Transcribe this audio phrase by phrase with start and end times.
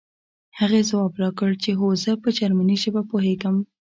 [0.59, 3.55] هغې ځواب راکړ چې هو زه په جرمني ژبه پوهېږم